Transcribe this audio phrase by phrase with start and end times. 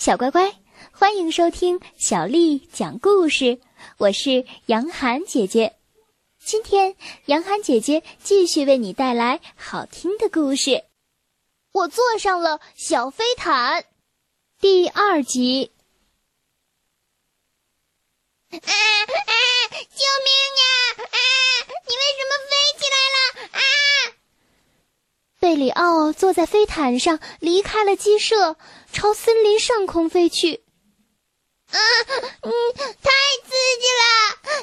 [0.00, 0.50] 小乖乖，
[0.92, 3.60] 欢迎收听小丽讲故事。
[3.98, 5.76] 我是杨涵姐姐，
[6.42, 10.84] 今天杨涵姐姐继续为你带来好听的故事。
[11.72, 13.84] 我坐上了小飞毯，
[14.58, 15.70] 第二集。
[18.52, 18.62] 啊啊！
[19.76, 20.64] 救命啊！
[20.96, 21.18] 啊！
[21.86, 23.48] 你为什么飞起来了？
[23.52, 23.60] 啊！
[25.40, 28.56] 贝里奥坐在飞毯上，离开了鸡舍。
[28.92, 30.62] 朝森林上空飞去，
[31.70, 31.78] 啊，
[32.42, 33.10] 嗯，太
[33.44, 34.02] 刺激了！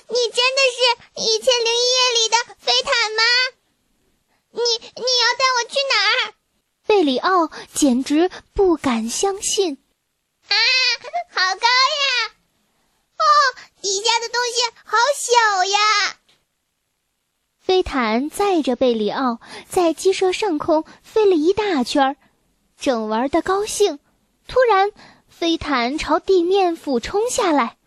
[0.10, 3.24] 你真的是《一千零一夜》里的飞毯吗？
[4.52, 5.96] 你你要带我去哪
[6.28, 6.34] 儿？
[6.86, 9.78] 贝里奥简直不敢相信！
[10.48, 10.56] 啊，
[11.32, 12.36] 好高呀！
[13.18, 13.24] 哦，
[13.82, 16.18] 底下的东西好小呀！
[17.60, 19.40] 飞毯载着贝里奥
[19.70, 22.16] 在鸡舍上空飞了一大圈，
[22.80, 24.00] 正玩的高兴。
[24.48, 24.92] 突然，
[25.28, 27.78] 飞毯朝地面俯冲下来。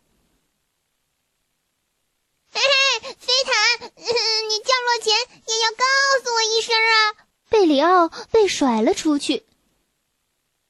[2.53, 2.61] 嘿
[3.03, 5.15] 嘿，飞毯，你降落前
[5.47, 5.85] 也要告
[6.23, 7.27] 诉我一声啊！
[7.49, 9.45] 贝里奥被甩了出去。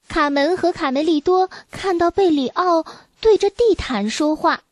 [0.07, 2.85] 卡门和卡梅利多看到贝里奥
[3.19, 4.63] 对着地毯说话：“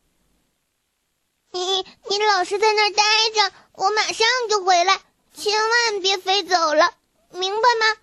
[1.52, 3.02] 你你老是在那儿待
[3.34, 5.00] 着，我马上就回来，
[5.34, 6.94] 千万别飞走了，
[7.30, 7.96] 明白吗？”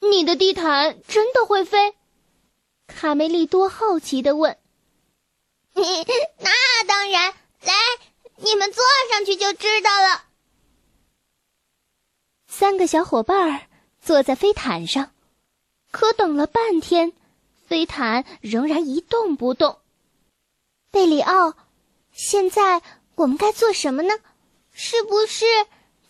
[0.00, 1.94] 你的地毯真的会飞？
[2.86, 4.58] 卡梅利多好奇的问。
[5.74, 7.72] “那当然，来，
[8.36, 10.24] 你们坐上去就知道了。”
[12.48, 13.68] 三个小伙伴
[14.00, 15.12] 坐在飞毯上，
[15.90, 17.12] 可等了半天，
[17.66, 19.78] 飞毯仍然一动不动。
[20.90, 21.54] 贝里奥，
[22.12, 22.82] 现在
[23.14, 24.14] 我们该做什么呢？
[24.72, 25.44] 是不是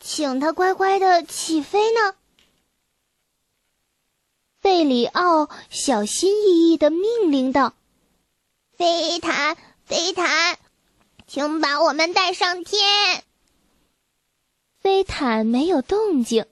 [0.01, 2.15] 请他乖乖的起飞呢？
[4.61, 7.75] 贝里奥小心翼翼的命令道
[8.77, 10.59] ：“飞毯，飞毯，
[11.27, 13.25] 请把我们带上天。”
[14.79, 16.47] 飞毯没有动静。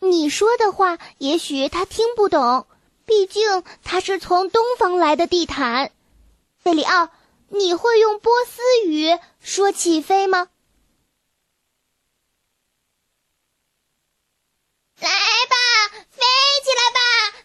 [0.00, 2.66] 你说的话，也许他听不懂，
[3.06, 5.92] 毕竟他是从东方来的地毯。
[6.64, 7.10] 贝里奥，
[7.48, 10.48] 你会用波斯语说起飞吗？
[14.98, 16.22] 来吧，飞
[16.64, 17.41] 起来吧！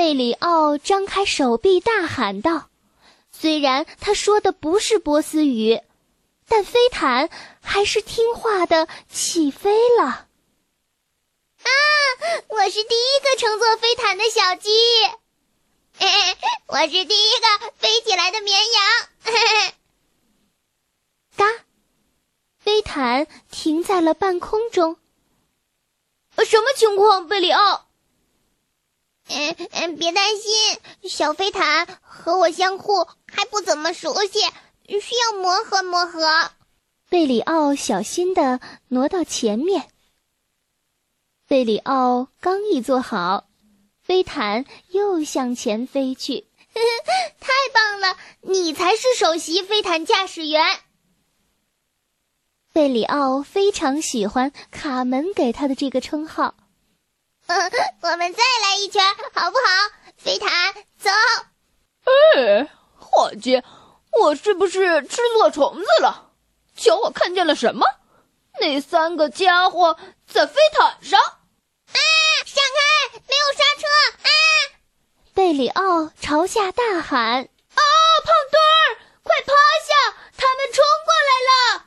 [0.00, 2.70] 贝里奥张开手臂，大喊道
[3.30, 5.78] ：“虽然他说的不是波斯语，
[6.48, 7.28] 但飞毯
[7.60, 10.06] 还是听话的起飞了。”
[11.60, 11.68] 啊！
[12.48, 14.70] 我是第一个乘坐飞毯的小鸡，
[16.66, 19.74] 我是第一个飞起来的绵羊。
[21.36, 21.44] 嘎！
[22.58, 24.96] 飞毯停在了半空中。
[26.46, 27.89] 什么情况，贝里奥？
[29.30, 34.40] 嗯嗯，别担心，小飞毯和我相互还不怎么熟悉，
[35.00, 36.50] 需要磨合磨合。
[37.08, 39.88] 贝里奥小心的挪到前面。
[41.48, 43.48] 贝里奥刚一坐好，
[44.02, 46.46] 飞毯又向前飞去。
[47.40, 50.62] 太棒了，你才是首席飞毯驾驶员。
[52.72, 56.54] 贝里奥非常喜欢卡门给他的这个称号。
[58.02, 59.02] 我们再来一圈，
[59.34, 59.90] 好不好？
[60.16, 61.10] 飞毯，走！
[62.36, 63.60] 哎，伙计，
[64.12, 66.30] 我是不是吃错虫子了？
[66.76, 67.84] 瞧我看见了什么？
[68.60, 71.20] 那三个家伙在飞毯上！
[71.20, 71.98] 啊！
[72.46, 72.62] 闪
[73.10, 73.18] 开！
[73.26, 73.86] 没有刹车！
[74.22, 74.30] 啊！
[75.34, 77.18] 贝里奥朝下大喊
[77.74, 77.82] ：“啊，
[78.24, 79.52] 胖墩儿，快趴
[79.86, 80.16] 下！
[80.36, 81.86] 他们冲过来了！”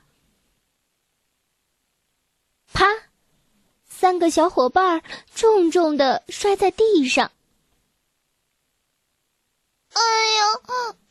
[4.03, 5.01] 三个小伙伴
[5.33, 7.31] 重重的摔在地上。
[9.93, 10.61] 哎呦，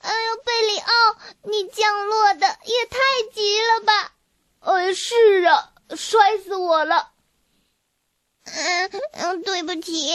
[0.00, 2.98] 哎呦，贝里奥，你降落的也太
[3.32, 4.12] 急了吧！
[4.60, 7.12] 呃，是啊，摔死我了。
[8.44, 10.10] 嗯嗯，对不起。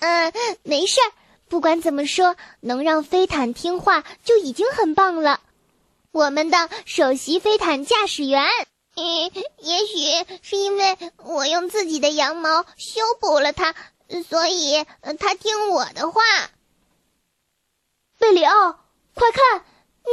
[0.00, 0.32] 嗯，
[0.64, 1.12] 没事儿。
[1.48, 5.40] 不管怎么说，能让飞毯听话就已经很棒了。
[6.10, 8.42] 我们的首席飞毯驾驶员。
[8.96, 13.74] 嗯， 也许是因为我用自己的羊毛修补了它，
[14.28, 14.84] 所以
[15.18, 16.22] 它听我的话。
[18.18, 18.72] 贝里奥，
[19.14, 19.64] 快看，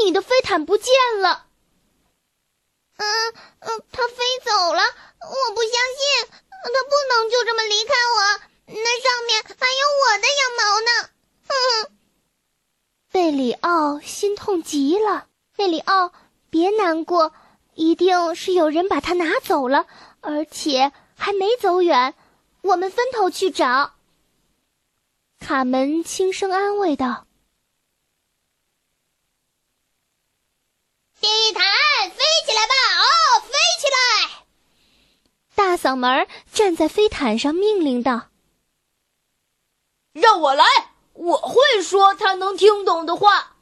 [0.01, 1.45] 你的飞毯不见了！
[2.97, 11.09] 嗯嗯，它飞走了，我不相信，它不能就这么离开我，那上面还有我的羊毛呢。
[11.47, 11.91] 哼！
[13.11, 15.27] 贝里奥心痛极了。
[15.55, 16.13] 贝里奥，
[16.49, 17.33] 别难过。
[17.77, 19.85] 一定是有人把它拿走了，
[20.21, 22.15] 而且还没走远。
[22.61, 23.93] 我们分头去找。
[25.39, 27.27] 卡门轻声安慰道
[31.21, 31.63] ：“地毯
[32.09, 33.05] 飞起来吧，哦，
[33.41, 34.43] 飞起来！”
[35.53, 38.29] 大嗓门站在飞毯上命令道
[40.13, 40.65] ：“让我来，
[41.13, 43.56] 我会说他能听懂的话。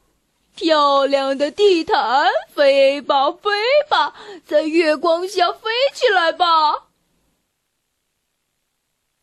[0.56, 3.50] 漂亮的地毯，飞吧，飞
[3.88, 4.14] 吧，
[4.44, 6.88] 在月光下飞起来吧。”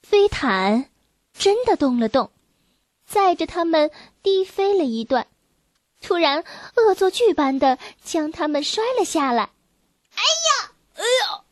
[0.01, 0.89] 飞毯
[1.33, 2.31] 真的动了动，
[3.05, 3.91] 载着他们
[4.21, 5.27] 低飞了一段，
[6.01, 6.43] 突然
[6.75, 9.49] 恶作剧般的将他们摔了下来。
[10.13, 11.43] 哎呀，哎呀！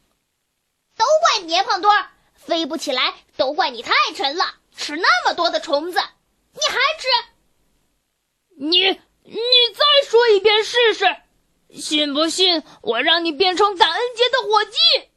[0.96, 4.46] 都怪你，胖墩儿，飞不起来，都怪你太沉了，
[4.78, 6.00] 吃那么多的虫子，
[6.54, 7.08] 你还吃？
[8.58, 9.36] 你你
[9.74, 11.06] 再说一遍试试，
[11.70, 15.10] 信不信我让你变成感恩节的火鸡？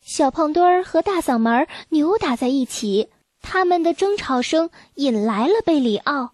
[0.00, 3.10] 小胖墩儿和大嗓门扭打在一起，
[3.40, 6.32] 他们的争吵声引来了贝里奥。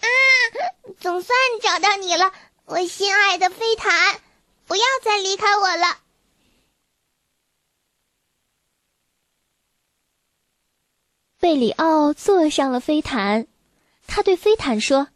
[0.00, 0.06] 啊，
[1.00, 2.32] 总算找到你了，
[2.66, 4.20] 我心爱的飞毯，
[4.66, 5.98] 不要再离开我了。
[11.40, 13.48] 贝里奥坐上了飞毯，
[14.06, 15.08] 他对飞毯说：“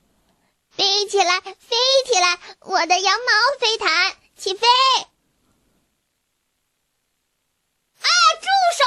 [0.77, 1.77] 飞起来，飞
[2.07, 4.67] 起来，我的羊毛飞毯，起飞！”
[7.99, 8.07] 啊
[8.41, 8.47] 住
[8.77, 8.85] 手！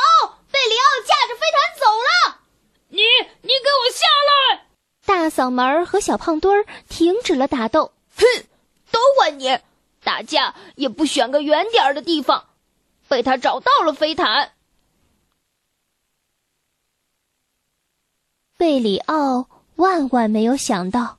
[0.52, 2.42] 贝里奥驾着飞毯走了。
[2.90, 3.02] 你，
[3.42, 4.68] 你给我下来！
[5.06, 7.94] 大嗓门和小胖墩儿停止了打斗。
[8.16, 8.26] 哼，
[8.92, 9.60] 都怪你，
[10.04, 12.50] 打架也不选个远点儿的地方。
[13.08, 14.54] 被他找到了飞毯。
[18.58, 21.19] 贝里奥万万没有想到，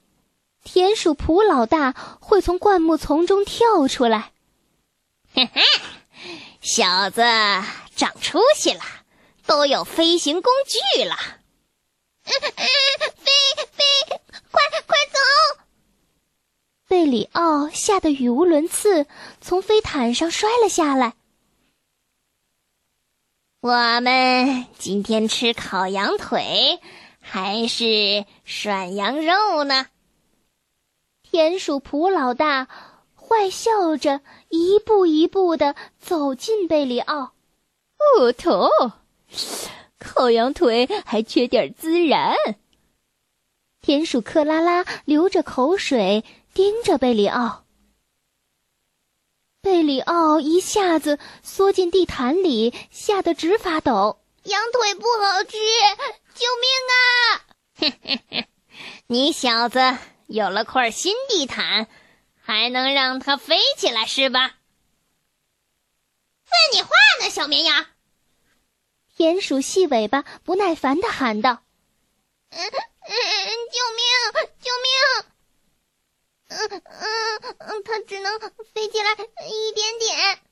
[0.64, 4.32] 田鼠普老大会从灌木丛中跳出来。
[5.34, 5.62] 嘿嘿，
[6.60, 7.22] 小子。
[7.96, 8.80] 长出息了，
[9.44, 11.14] 都有飞行工具了。
[12.24, 12.32] 飞
[13.72, 13.84] 飞，
[14.50, 15.18] 快快走！
[16.88, 19.06] 贝里奥吓得语无伦次，
[19.42, 21.12] 从飞毯上摔了下来。
[23.60, 26.80] 我们今天吃烤羊腿
[27.20, 29.88] 还是涮羊肉呢？
[31.30, 32.66] 田鼠普老大
[33.14, 37.34] 坏笑着，一步一步的走进贝里奥。
[38.18, 38.68] 哦，头，
[39.96, 42.34] 烤羊腿还缺点孜然。
[43.80, 47.64] 田鼠克拉拉流着口水盯着贝里奥。
[49.62, 54.18] 贝里奥一下子缩进地毯里，吓得直发抖。
[54.42, 55.58] 羊腿不好吃，
[56.34, 57.94] 救命
[58.34, 58.46] 啊！
[59.06, 59.78] 你小子
[60.30, 61.88] 有了块新地毯，
[62.40, 64.54] 还能让它飞起来是吧？
[66.46, 66.90] 问你话
[67.20, 67.86] 呢，小绵羊！
[69.16, 71.64] 田鼠细尾巴不耐烦的喊道
[72.50, 72.70] ：“嗯嗯，
[73.72, 74.04] 救命！
[74.60, 74.94] 救命！
[76.46, 78.38] 嗯嗯嗯，它只能
[78.72, 79.12] 飞起来
[79.48, 80.42] 一点点。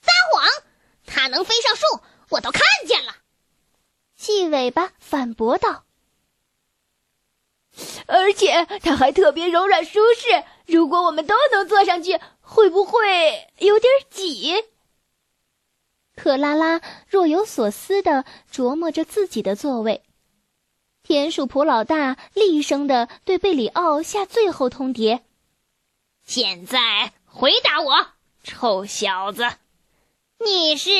[0.00, 0.64] 撒谎！
[1.04, 1.84] 它能飞上树，
[2.30, 3.14] 我都看见了。”
[4.16, 5.84] 细尾巴反驳道
[8.06, 12.18] ：“而且它还特别柔软舒适，如果我们都能坐上去。”
[12.48, 14.54] 会不会有点挤？
[16.14, 20.04] 克拉拉若有所思的琢磨着自己的座位。
[21.02, 25.22] 田鼠普老大厉声的对贝里奥下最后通牒
[26.24, 28.06] ：“现在回答我，
[28.44, 29.42] 臭小子，
[30.38, 30.90] 你是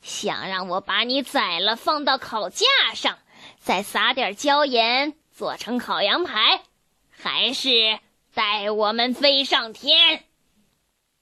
[0.00, 3.18] 想让我把你宰了放到烤架上，
[3.60, 6.64] 再撒点椒盐做成烤羊排，
[7.10, 8.00] 还是
[8.34, 10.24] 带我们飞上天？”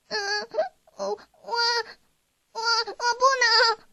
[0.08, 0.18] 嗯，
[0.96, 1.52] 我我
[2.52, 3.86] 我我不能。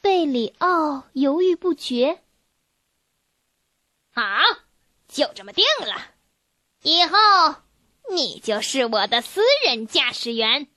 [0.00, 2.22] 贝里奥犹豫不决。
[4.12, 4.22] 好，
[5.08, 6.12] 就这么定了。
[6.82, 7.16] 以后
[8.10, 10.68] 你就是我的私人驾驶员。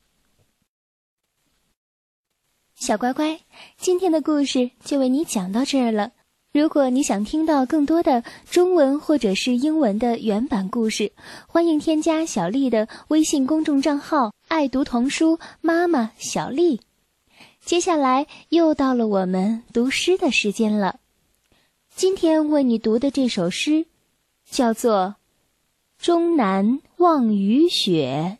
[2.74, 3.40] 小乖乖，
[3.78, 6.14] 今天的故事就为你讲到这儿了。
[6.54, 11.12] 如果你想听到更多的中文或者是英文的原版故事，
[11.48, 16.82] 欢迎添加小丽的微信公众账号“爱读童书妈妈小丽”。
[17.64, 21.00] 接下来又到了我们读诗的时间了。
[21.94, 23.86] 今天为你读的这首诗，
[24.50, 25.16] 叫做
[26.04, 28.38] 《终南望雨雪》，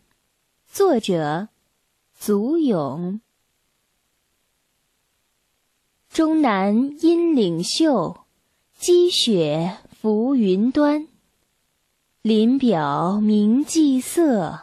[0.74, 1.50] 作者
[2.18, 3.20] 祖咏。
[6.18, 8.22] 终南阴岭秀，
[8.76, 11.08] 积雪浮云端。
[12.24, 14.62] 林表明霁色，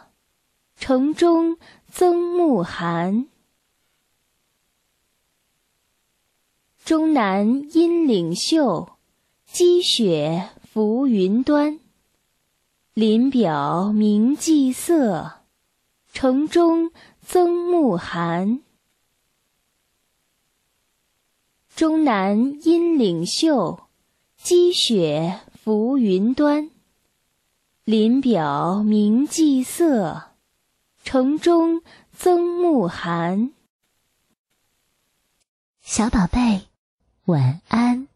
[0.75, 1.57] 城中
[1.89, 3.27] 增暮寒。
[6.83, 8.97] 终南阴岭秀，
[9.49, 11.79] 积雪浮云端。
[12.93, 15.31] 林表明霁色，
[16.11, 18.59] 城中增暮寒。
[21.75, 23.89] 终南阴岭秀，
[24.37, 26.71] 积雪浮云端。
[27.83, 30.29] 林表明霁色，
[31.03, 31.81] 城中
[32.13, 33.51] 增暮寒。
[35.81, 36.61] 小宝贝，
[37.25, 38.07] 晚安。